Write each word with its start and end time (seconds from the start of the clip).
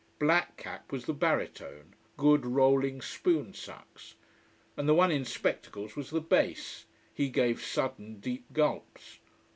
Black 0.17 0.57
cap 0.57 0.91
was 0.91 1.05
the 1.05 1.13
baritone; 1.13 1.93
good, 2.17 2.43
rolling 2.43 3.01
spoon 3.03 3.53
sucks. 3.53 4.15
And 4.75 4.89
the 4.89 4.95
one 4.95 5.11
in 5.11 5.25
spectacles 5.25 5.95
was 5.95 6.09
the 6.09 6.19
bass: 6.19 6.87
he 7.13 7.29
gave 7.29 7.63
sudden 7.63 8.19
deep 8.19 8.45
gulps. 8.51 9.19